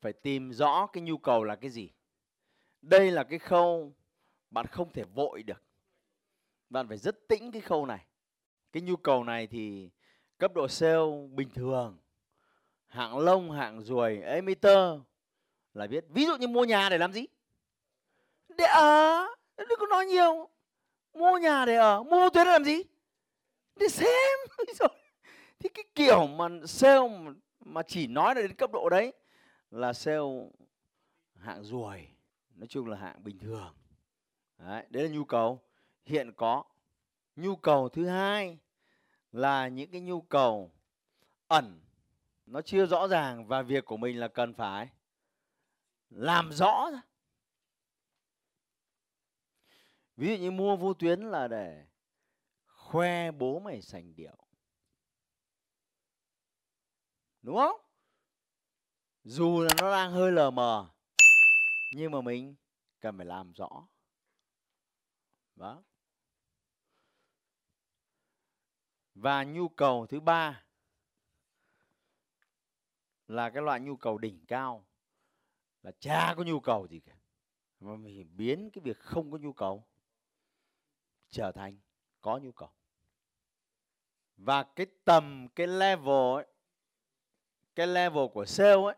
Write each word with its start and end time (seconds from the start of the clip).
Phải 0.00 0.12
tìm 0.12 0.52
rõ 0.52 0.86
cái 0.86 1.00
nhu 1.00 1.18
cầu 1.18 1.44
là 1.44 1.56
cái 1.56 1.70
gì. 1.70 1.90
Đây 2.82 3.10
là 3.10 3.24
cái 3.24 3.38
khâu 3.38 3.94
bạn 4.50 4.66
không 4.66 4.92
thể 4.92 5.04
vội 5.04 5.42
được. 5.42 5.62
Bạn 6.68 6.88
phải 6.88 6.98
rất 6.98 7.28
tĩnh 7.28 7.52
cái 7.52 7.62
khâu 7.62 7.86
này. 7.86 8.06
Cái 8.72 8.82
nhu 8.82 8.96
cầu 8.96 9.24
này 9.24 9.46
thì 9.46 9.90
cấp 10.38 10.54
độ 10.54 10.68
sale 10.68 11.28
bình 11.30 11.50
thường, 11.50 11.98
hạng 12.86 13.18
lông, 13.18 13.50
hạng 13.50 13.80
ruồi, 13.80 14.20
emitter 14.20 14.98
là 15.74 15.86
biết. 15.86 16.04
Ví 16.08 16.26
dụ 16.26 16.36
như 16.36 16.48
mua 16.48 16.64
nhà 16.64 16.88
để 16.88 16.98
làm 16.98 17.12
gì? 17.12 17.26
Để 18.48 18.64
ở, 18.64 19.26
đừng 19.56 19.78
có 19.78 19.86
nói 19.86 20.06
nhiều. 20.06 20.48
Mua 21.14 21.38
nhà 21.38 21.64
để 21.64 21.74
ở, 21.74 22.02
mua 22.02 22.30
thuế 22.30 22.44
để 22.44 22.50
làm 22.50 22.64
gì? 22.64 22.82
Để 23.76 23.88
xem. 23.88 24.38
Rồi. 24.78 24.88
Thì 25.58 25.68
cái 25.68 25.84
kiểu 25.94 26.26
mà 26.26 26.48
sale 26.66 27.00
mà 27.60 27.82
chỉ 27.82 28.06
nói 28.06 28.34
đến 28.34 28.54
cấp 28.54 28.70
độ 28.72 28.88
đấy 28.88 29.12
là 29.70 29.92
sale 29.92 30.50
hạng 31.34 31.64
ruồi 31.64 32.08
nói 32.60 32.66
chung 32.68 32.86
là 32.86 32.96
hạng 32.96 33.24
bình 33.24 33.38
thường. 33.38 33.74
Đấy, 34.58 34.86
đấy 34.90 35.08
là 35.08 35.14
nhu 35.14 35.24
cầu. 35.24 35.62
Hiện 36.04 36.32
có. 36.36 36.64
Nhu 37.36 37.56
cầu 37.56 37.88
thứ 37.88 38.06
hai 38.06 38.58
là 39.32 39.68
những 39.68 39.90
cái 39.90 40.00
nhu 40.00 40.20
cầu 40.20 40.72
ẩn. 41.48 41.80
Nó 42.46 42.62
chưa 42.62 42.86
rõ 42.86 43.08
ràng 43.08 43.46
và 43.46 43.62
việc 43.62 43.84
của 43.84 43.96
mình 43.96 44.20
là 44.20 44.28
cần 44.28 44.54
phải 44.54 44.88
làm 46.10 46.52
rõ 46.52 46.90
ra. 46.92 47.02
Ví 50.16 50.28
dụ 50.28 50.42
như 50.42 50.50
mua 50.50 50.76
vô 50.76 50.94
tuyến 50.94 51.20
là 51.20 51.48
để 51.48 51.86
khoe 52.66 53.30
bố 53.30 53.60
mày 53.60 53.82
sành 53.82 54.14
điệu. 54.16 54.36
Đúng 57.42 57.56
không? 57.56 57.80
Dù 59.24 59.60
là 59.60 59.74
nó 59.78 59.90
đang 59.90 60.12
hơi 60.12 60.32
lờ 60.32 60.50
mờ, 60.50 60.90
nhưng 61.94 62.12
mà 62.12 62.20
mình 62.20 62.54
cần 63.00 63.16
phải 63.16 63.26
làm 63.26 63.52
rõ. 63.52 63.88
Đó. 65.56 65.82
Và 69.14 69.44
nhu 69.44 69.68
cầu 69.68 70.06
thứ 70.06 70.20
ba 70.20 70.64
là 73.26 73.50
cái 73.50 73.62
loại 73.62 73.80
nhu 73.80 73.96
cầu 73.96 74.18
đỉnh 74.18 74.46
cao, 74.46 74.86
là 75.82 75.92
cha 75.98 76.34
có 76.36 76.42
nhu 76.42 76.60
cầu 76.60 76.86
gì 76.86 77.00
cả, 77.00 77.16
mà 77.80 77.96
mình 77.96 78.36
biến 78.36 78.70
cái 78.72 78.82
việc 78.84 78.98
không 78.98 79.32
có 79.32 79.38
nhu 79.38 79.52
cầu 79.52 79.86
trở 81.28 81.52
thành 81.52 81.78
có 82.20 82.38
nhu 82.38 82.52
cầu. 82.52 82.70
Và 84.36 84.62
cái 84.62 84.86
tầm, 85.04 85.48
cái 85.54 85.66
level 85.66 86.34
ấy, 86.36 86.46
cái 87.74 87.86
level 87.86 88.24
của 88.32 88.44
sale 88.44 88.82
ấy 88.82 88.96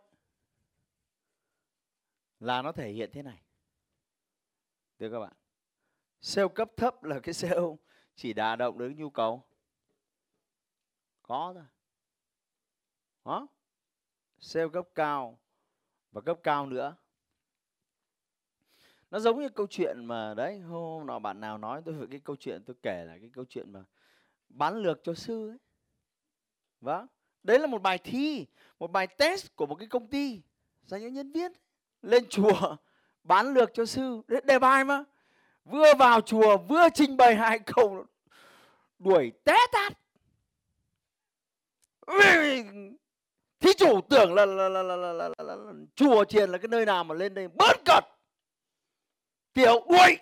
là 2.43 2.63
nó 2.63 2.73
thể 2.73 2.91
hiện 2.91 3.11
thế 3.13 3.23
này. 3.23 3.43
Được 4.99 5.11
các 5.11 5.21
bạn 5.21 5.33
sale 6.21 6.49
cấp 6.55 6.71
thấp 6.77 7.05
là 7.05 7.21
cái 7.21 7.35
sale 7.35 7.61
chỉ 8.15 8.33
đả 8.33 8.57
động 8.57 8.79
đến 8.79 8.97
nhu 8.97 9.11
cầu. 9.11 9.43
Có 11.23 11.53
thôi. 11.55 11.65
Đó 13.25 13.47
sale 14.39 14.69
cấp 14.73 14.89
cao 14.95 15.39
và 16.13 16.21
cấp 16.21 16.39
cao 16.43 16.67
nữa. 16.67 16.97
Nó 19.11 19.19
giống 19.19 19.41
như 19.41 19.49
câu 19.49 19.67
chuyện 19.71 20.05
mà, 20.05 20.35
đấy, 20.35 20.59
hôm 20.61 21.07
nọ 21.07 21.19
bạn 21.19 21.41
nào 21.41 21.59
nói 21.59 21.83
tôi 21.85 21.95
về 21.95 22.07
cái 22.11 22.21
câu 22.21 22.37
chuyện, 22.37 22.65
tôi 22.65 22.77
kể 22.83 23.05
là 23.05 23.19
cái 23.19 23.31
câu 23.33 23.45
chuyện 23.49 23.73
mà 23.73 23.85
bán 24.49 24.77
lược 24.77 25.01
cho 25.03 25.15
sư 25.15 25.49
ấy. 25.49 25.59
Vâng. 26.81 27.07
Đấy 27.43 27.59
là 27.59 27.67
một 27.67 27.83
bài 27.83 27.99
thi, 27.99 28.47
một 28.79 28.91
bài 28.91 29.07
test 29.07 29.57
của 29.57 29.67
một 29.67 29.75
cái 29.75 29.89
công 29.89 30.11
ty 30.11 30.43
dành 30.83 31.01
cho 31.03 31.09
nhân 31.09 31.33
viên 31.33 31.53
lên 32.03 32.29
chùa 32.29 32.77
bán 33.25 33.55
lược 33.55 33.71
cho 33.75 33.85
sư. 33.85 34.21
Đề 34.45 34.59
bài 34.59 34.85
mà. 34.85 35.05
Vừa 35.65 35.95
vào 35.99 36.21
chùa 36.21 36.57
vừa 36.57 36.89
trình 36.95 37.17
bày 37.17 37.37
hai 37.37 37.59
câu 37.67 38.05
đuổi 38.99 39.33
té 39.45 39.57
tát. 39.73 39.93
Thí 43.61 43.71
chủ 43.79 44.01
tưởng 44.01 44.35
là, 44.35 44.47
là, 44.47 44.69
là, 44.69 44.83
là, 44.83 44.97
là, 44.97 45.13
là, 45.13 45.29
là, 45.39 45.57
là 45.57 45.73
chùa 45.95 46.25
chiền 46.25 46.51
là 46.51 46.59
cái 46.59 46.69
nơi 46.69 46.87
nào 46.87 47.05
mà 47.05 47.15
lên 47.15 47.35
đây 47.35 47.49
bớt 47.49 47.85
cật. 47.85 48.05
Tiểu 49.53 49.87
đuổi. 49.89 50.17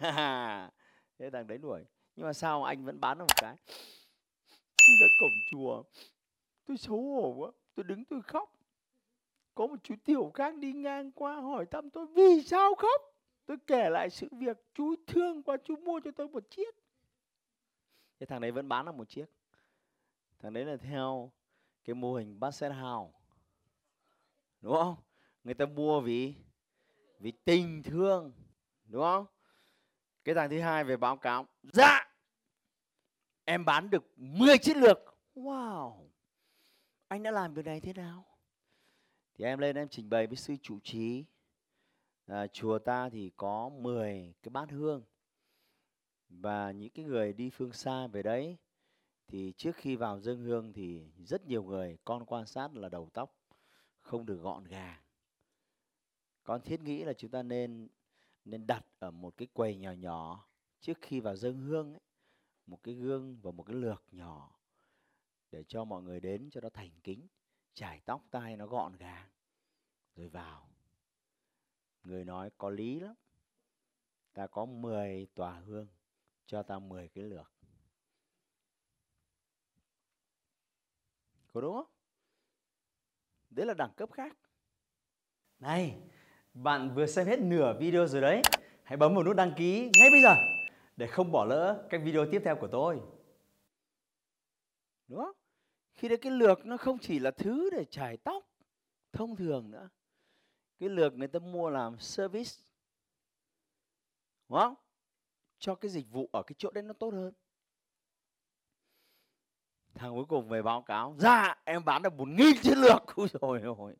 Thế 1.18 1.30
thằng 1.32 1.46
đấy 1.46 1.58
đuổi. 1.58 1.84
Nhưng 2.16 2.26
mà 2.26 2.32
sao 2.32 2.64
anh 2.64 2.84
vẫn 2.84 3.00
bán 3.00 3.18
được 3.18 3.24
một 3.24 3.36
cái? 3.36 3.56
Ra 5.00 5.06
cổng 5.20 5.30
chùa. 5.50 5.82
Tôi 6.66 6.76
xấu 6.76 6.96
hổ 6.96 7.34
quá. 7.38 7.50
Tôi 7.74 7.84
đứng 7.84 8.04
tôi 8.04 8.22
khóc 8.22 8.57
có 9.58 9.66
một 9.66 9.76
chú 9.82 9.94
tiểu 10.04 10.30
khác 10.34 10.56
đi 10.56 10.72
ngang 10.72 11.12
qua 11.12 11.40
hỏi 11.40 11.66
thăm 11.66 11.90
tôi, 11.90 12.06
vì 12.06 12.42
sao 12.42 12.74
khóc? 12.74 13.00
Tôi 13.46 13.56
kể 13.66 13.90
lại 13.90 14.10
sự 14.10 14.28
việc, 14.32 14.56
chú 14.74 14.94
thương 15.06 15.42
quá, 15.42 15.56
chú 15.64 15.76
mua 15.76 16.00
cho 16.04 16.10
tôi 16.10 16.28
một 16.28 16.50
chiếc. 16.50 16.74
Cái 18.18 18.26
thằng 18.26 18.40
đấy 18.40 18.50
vẫn 18.50 18.68
bán 18.68 18.86
được 18.86 18.94
một 18.94 19.08
chiếc. 19.08 19.26
Thằng 20.38 20.52
đấy 20.52 20.64
là 20.64 20.76
theo 20.76 21.32
cái 21.84 21.94
mô 21.94 22.14
hình 22.14 22.40
basset 22.40 22.72
house. 22.72 23.18
Đúng 24.60 24.74
không? 24.74 24.96
Người 25.44 25.54
ta 25.54 25.66
mua 25.66 26.00
vì 26.00 26.34
vì 27.18 27.32
tình 27.32 27.82
thương. 27.82 28.32
Đúng 28.84 29.02
không? 29.02 29.26
Cái 30.24 30.34
thằng 30.34 30.50
thứ 30.50 30.60
hai 30.60 30.84
về 30.84 30.96
báo 30.96 31.16
cáo 31.16 31.46
dạ 31.62 32.08
em 33.44 33.64
bán 33.64 33.90
được 33.90 34.04
10 34.16 34.58
chiến 34.58 34.76
lược. 34.76 34.98
Wow! 35.34 36.08
Anh 37.08 37.22
đã 37.22 37.30
làm 37.30 37.54
việc 37.54 37.64
này 37.64 37.80
thế 37.80 37.92
nào? 37.92 38.27
Thì 39.38 39.44
em 39.44 39.58
lên 39.58 39.76
em 39.76 39.88
trình 39.88 40.10
bày 40.10 40.26
với 40.26 40.36
sư 40.36 40.56
trụ 40.62 40.78
trì. 40.82 41.24
À, 42.26 42.46
chùa 42.46 42.78
ta 42.78 43.08
thì 43.08 43.30
có 43.36 43.68
10 43.68 44.34
cái 44.42 44.50
bát 44.50 44.70
hương. 44.70 45.02
Và 46.28 46.70
những 46.70 46.90
cái 46.90 47.04
người 47.04 47.32
đi 47.32 47.50
phương 47.50 47.72
xa 47.72 48.06
về 48.06 48.22
đấy 48.22 48.56
thì 49.26 49.52
trước 49.56 49.76
khi 49.76 49.96
vào 49.96 50.20
dân 50.20 50.38
hương 50.38 50.72
thì 50.72 51.06
rất 51.18 51.46
nhiều 51.46 51.62
người 51.62 51.98
con 52.04 52.24
quan 52.24 52.46
sát 52.46 52.74
là 52.74 52.88
đầu 52.88 53.10
tóc 53.12 53.34
không 54.00 54.26
được 54.26 54.40
gọn 54.42 54.64
gàng. 54.64 55.02
Con 56.42 56.60
thiết 56.62 56.80
nghĩ 56.80 57.04
là 57.04 57.12
chúng 57.12 57.30
ta 57.30 57.42
nên 57.42 57.88
nên 58.44 58.66
đặt 58.66 58.84
ở 58.98 59.10
một 59.10 59.36
cái 59.36 59.48
quầy 59.52 59.76
nhỏ 59.76 59.92
nhỏ 59.92 60.48
trước 60.80 60.98
khi 61.00 61.20
vào 61.20 61.36
dân 61.36 61.56
hương 61.58 61.92
ấy, 61.92 62.00
một 62.66 62.82
cái 62.82 62.94
gương 62.94 63.40
và 63.42 63.50
một 63.50 63.62
cái 63.62 63.76
lược 63.76 64.04
nhỏ 64.12 64.58
để 65.50 65.64
cho 65.68 65.84
mọi 65.84 66.02
người 66.02 66.20
đến 66.20 66.50
cho 66.50 66.60
nó 66.60 66.68
thành 66.68 66.90
kính 67.02 67.26
chải 67.78 68.00
tóc 68.04 68.22
tai 68.30 68.56
nó 68.56 68.66
gọn 68.66 68.96
gàng. 68.96 69.28
Rồi 70.16 70.28
vào. 70.28 70.68
Người 72.04 72.24
nói 72.24 72.50
có 72.58 72.70
lý 72.70 73.00
lắm. 73.00 73.14
Ta 74.32 74.46
có 74.46 74.64
10 74.64 75.26
tòa 75.34 75.52
hương 75.52 75.86
cho 76.46 76.62
ta 76.62 76.78
10 76.78 77.08
cái 77.08 77.24
lược. 77.24 77.52
Có 81.52 81.60
đúng 81.60 81.74
không? 81.74 81.90
Đấy 83.50 83.66
là 83.66 83.74
đẳng 83.74 83.92
cấp 83.96 84.12
khác. 84.12 84.36
Này, 85.58 86.00
bạn 86.54 86.94
vừa 86.94 87.06
xem 87.06 87.26
hết 87.26 87.40
nửa 87.40 87.78
video 87.80 88.06
rồi 88.06 88.22
đấy. 88.22 88.42
Hãy 88.82 88.96
bấm 88.96 89.14
vào 89.14 89.24
nút 89.24 89.36
đăng 89.36 89.54
ký 89.56 89.90
ngay 90.00 90.10
bây 90.10 90.22
giờ 90.22 90.34
để 90.96 91.06
không 91.06 91.32
bỏ 91.32 91.44
lỡ 91.44 91.86
các 91.90 92.00
video 92.04 92.26
tiếp 92.30 92.42
theo 92.44 92.56
của 92.60 92.68
tôi. 92.68 93.00
đúng 95.08 95.18
không 95.18 95.47
khi 95.98 96.08
đấy 96.08 96.18
cái 96.18 96.32
lược 96.32 96.66
nó 96.66 96.76
không 96.76 96.98
chỉ 96.98 97.18
là 97.18 97.30
thứ 97.30 97.70
để 97.70 97.84
chải 97.84 98.16
tóc 98.16 98.50
thông 99.12 99.36
thường 99.36 99.70
nữa. 99.70 99.88
Cái 100.78 100.88
lược 100.88 101.14
người 101.14 101.28
ta 101.28 101.38
mua 101.38 101.70
làm 101.70 101.98
service, 101.98 102.50
đúng 104.48 104.58
không? 104.58 104.74
Cho 105.58 105.74
cái 105.74 105.90
dịch 105.90 106.10
vụ 106.10 106.28
ở 106.32 106.42
cái 106.46 106.54
chỗ 106.58 106.70
đấy 106.70 106.82
nó 106.82 106.92
tốt 106.92 107.10
hơn. 107.14 107.32
Thằng 109.94 110.14
cuối 110.14 110.24
cùng 110.24 110.48
về 110.48 110.62
báo 110.62 110.82
cáo 110.82 111.14
dạ 111.18 111.54
em 111.64 111.84
bán 111.84 112.02
được 112.02 112.12
một 112.12 112.28
nghìn 112.28 112.56
chiến 112.62 112.78
lược. 112.78 113.16
Ui 113.16 113.28
rồi 113.40 113.58
rồi 113.58 113.96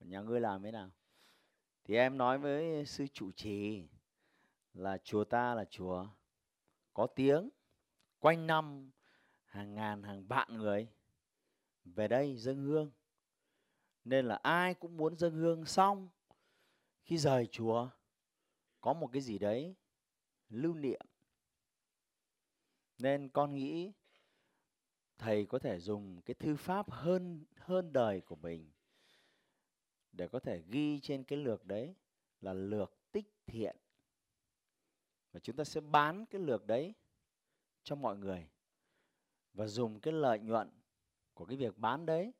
nhà 0.00 0.20
ngươi 0.20 0.40
làm 0.40 0.62
thế 0.62 0.70
nào? 0.70 0.90
Thì 1.84 1.96
em 1.96 2.18
nói 2.18 2.38
với 2.38 2.86
sư 2.86 3.06
trụ 3.12 3.32
trì 3.32 3.88
là 4.74 4.98
chùa 4.98 5.24
ta 5.24 5.54
là 5.54 5.64
chùa 5.64 6.06
có 6.94 7.06
tiếng, 7.06 7.50
quanh 8.18 8.46
năm 8.46 8.90
hàng 9.44 9.74
ngàn 9.74 10.02
hàng 10.02 10.26
vạn 10.26 10.56
người 10.56 10.88
về 11.94 12.08
đây 12.08 12.36
dâng 12.36 12.62
hương. 12.62 12.90
Nên 14.04 14.26
là 14.26 14.34
ai 14.42 14.74
cũng 14.74 14.96
muốn 14.96 15.16
dâng 15.16 15.34
hương 15.34 15.64
xong, 15.64 16.08
khi 17.02 17.18
rời 17.18 17.46
chùa 17.46 17.88
có 18.80 18.92
một 18.92 19.10
cái 19.12 19.22
gì 19.22 19.38
đấy 19.38 19.74
lưu 20.48 20.74
niệm. 20.74 21.06
Nên 22.98 23.28
con 23.28 23.54
nghĩ 23.54 23.92
thầy 25.18 25.46
có 25.46 25.58
thể 25.58 25.78
dùng 25.78 26.22
cái 26.22 26.34
thư 26.34 26.56
pháp 26.56 26.90
hơn 26.90 27.44
hơn 27.56 27.92
đời 27.92 28.20
của 28.20 28.36
mình 28.36 28.70
để 30.12 30.28
có 30.28 30.40
thể 30.40 30.62
ghi 30.68 31.00
trên 31.00 31.24
cái 31.24 31.38
lược 31.38 31.64
đấy 31.64 31.94
là 32.40 32.52
lược 32.52 33.12
tích 33.12 33.34
thiện. 33.46 33.76
Và 35.32 35.40
chúng 35.40 35.56
ta 35.56 35.64
sẽ 35.64 35.80
bán 35.80 36.26
cái 36.26 36.40
lược 36.40 36.66
đấy 36.66 36.94
cho 37.82 37.94
mọi 37.94 38.16
người 38.16 38.48
và 39.54 39.66
dùng 39.66 40.00
cái 40.00 40.12
lợi 40.12 40.38
nhuận 40.38 40.70
của 41.38 41.44
cái 41.44 41.56
việc 41.56 41.78
bán 41.78 42.06
đấy 42.06 42.32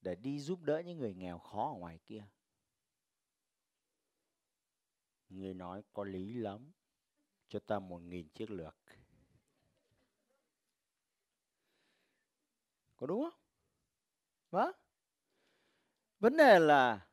để 0.00 0.14
đi 0.14 0.40
giúp 0.40 0.62
đỡ 0.62 0.82
những 0.86 0.98
người 0.98 1.14
nghèo 1.14 1.38
khó 1.38 1.72
ở 1.72 1.78
ngoài 1.78 1.98
kia. 2.06 2.24
Người 5.28 5.54
nói 5.54 5.82
có 5.92 6.04
lý 6.04 6.32
lắm, 6.32 6.72
cho 7.48 7.58
ta 7.58 7.78
một 7.78 7.98
nghìn 7.98 8.28
chiếc 8.28 8.50
lược. 8.50 8.76
Có 12.96 13.06
đúng 13.06 13.22
không? 13.22 13.40
Vâng. 14.50 14.76
Vấn 16.18 16.36
đề 16.36 16.58
là, 16.58 17.08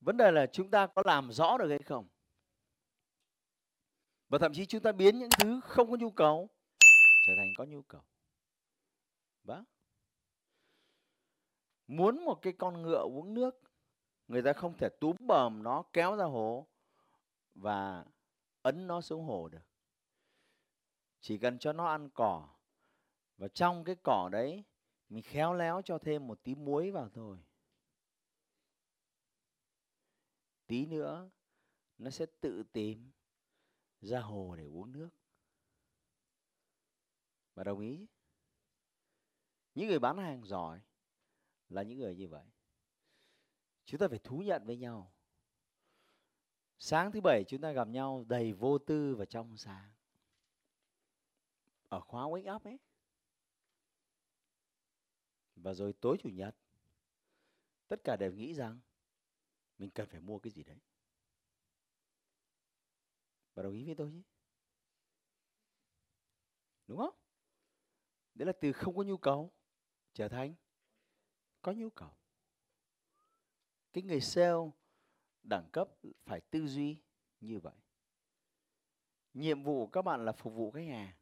vấn 0.00 0.16
đề 0.16 0.30
là 0.30 0.46
chúng 0.52 0.70
ta 0.70 0.86
có 0.86 1.02
làm 1.04 1.32
rõ 1.32 1.58
được 1.58 1.68
hay 1.68 1.82
không? 1.86 2.08
Và 4.28 4.38
thậm 4.38 4.52
chí 4.54 4.66
chúng 4.66 4.82
ta 4.82 4.92
biến 4.92 5.18
những 5.18 5.30
thứ 5.38 5.60
không 5.64 5.90
có 5.90 5.96
nhu 5.96 6.10
cầu 6.10 6.50
trở 7.26 7.32
thành 7.36 7.48
có 7.58 7.64
nhu 7.64 7.82
cầu 7.82 8.02
vâng. 9.46 9.64
Muốn 11.86 12.24
một 12.24 12.38
cái 12.42 12.52
con 12.52 12.82
ngựa 12.82 13.02
uống 13.02 13.34
nước, 13.34 13.60
người 14.28 14.42
ta 14.42 14.52
không 14.52 14.76
thể 14.78 14.88
túm 15.00 15.16
bờm 15.20 15.62
nó, 15.62 15.82
kéo 15.92 16.16
ra 16.16 16.24
hồ 16.24 16.66
và 17.54 18.04
ấn 18.62 18.86
nó 18.86 19.00
xuống 19.00 19.24
hồ 19.24 19.48
được. 19.48 19.66
Chỉ 21.20 21.38
cần 21.38 21.58
cho 21.58 21.72
nó 21.72 21.86
ăn 21.86 22.10
cỏ 22.10 22.48
và 23.36 23.48
trong 23.48 23.84
cái 23.84 23.96
cỏ 24.02 24.28
đấy, 24.32 24.64
mình 25.08 25.22
khéo 25.22 25.54
léo 25.54 25.82
cho 25.84 25.98
thêm 25.98 26.26
một 26.26 26.42
tí 26.42 26.54
muối 26.54 26.90
vào 26.90 27.08
thôi. 27.08 27.38
Tí 30.66 30.86
nữa, 30.86 31.30
nó 31.98 32.10
sẽ 32.10 32.26
tự 32.40 32.62
tìm 32.72 33.12
ra 34.00 34.20
hồ 34.20 34.54
để 34.56 34.64
uống 34.64 34.92
nước. 34.92 35.10
Và 37.54 37.64
đồng 37.64 37.80
ý? 37.80 38.06
Những 39.76 39.88
người 39.88 39.98
bán 39.98 40.18
hàng 40.18 40.44
giỏi 40.44 40.80
là 41.68 41.82
những 41.82 41.98
người 41.98 42.16
như 42.16 42.28
vậy. 42.28 42.46
Chúng 43.84 44.00
ta 44.00 44.08
phải 44.08 44.18
thú 44.18 44.38
nhận 44.38 44.66
với 44.66 44.76
nhau. 44.76 45.12
Sáng 46.78 47.12
thứ 47.12 47.20
bảy 47.20 47.44
chúng 47.48 47.60
ta 47.60 47.72
gặp 47.72 47.88
nhau 47.88 48.24
đầy 48.28 48.52
vô 48.52 48.78
tư 48.78 49.14
và 49.14 49.24
trong 49.24 49.56
sáng. 49.56 49.92
Ở 51.88 52.00
khóa 52.00 52.22
wake 52.22 52.56
up 52.56 52.64
ấy. 52.64 52.78
Và 55.56 55.74
rồi 55.74 55.92
tối 55.92 56.16
chủ 56.22 56.28
nhật, 56.28 56.56
tất 57.88 57.96
cả 58.04 58.16
đều 58.16 58.32
nghĩ 58.32 58.54
rằng 58.54 58.80
mình 59.78 59.90
cần 59.90 60.08
phải 60.08 60.20
mua 60.20 60.38
cái 60.38 60.50
gì 60.50 60.62
đấy. 60.62 60.78
Và 63.54 63.62
đồng 63.62 63.72
ý 63.72 63.84
với 63.84 63.94
tôi 63.94 64.10
chứ? 64.10 64.22
Đúng 66.86 66.98
không? 66.98 67.14
Đấy 68.34 68.46
là 68.46 68.52
từ 68.60 68.72
không 68.72 68.96
có 68.96 69.02
nhu 69.02 69.16
cầu 69.16 69.52
trở 70.16 70.28
thành 70.28 70.54
có 71.62 71.72
nhu 71.72 71.90
cầu. 71.90 72.08
Cái 73.92 74.02
người 74.02 74.20
sale 74.20 74.70
đẳng 75.42 75.68
cấp 75.72 75.88
phải 76.24 76.40
tư 76.40 76.66
duy 76.66 76.96
như 77.40 77.60
vậy. 77.60 77.74
Nhiệm 79.34 79.62
vụ 79.62 79.86
các 79.86 80.02
bạn 80.02 80.24
là 80.24 80.32
phục 80.32 80.54
vụ 80.54 80.70
khách 80.70 80.88
hàng. 80.88 81.12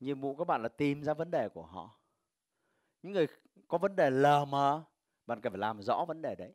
Nhiệm 0.00 0.20
vụ 0.20 0.36
các 0.36 0.44
bạn 0.44 0.62
là 0.62 0.68
tìm 0.68 1.02
ra 1.02 1.14
vấn 1.14 1.30
đề 1.30 1.48
của 1.48 1.66
họ. 1.66 2.00
Những 3.02 3.12
người 3.12 3.26
có 3.68 3.78
vấn 3.78 3.96
đề 3.96 4.10
lờ 4.10 4.44
mờ, 4.44 4.84
bạn 5.26 5.40
cần 5.40 5.52
phải 5.52 5.60
làm 5.60 5.82
rõ 5.82 6.04
vấn 6.04 6.22
đề 6.22 6.34
đấy 6.34 6.54